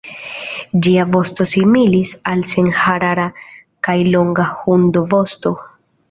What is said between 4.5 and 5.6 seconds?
hundovosto.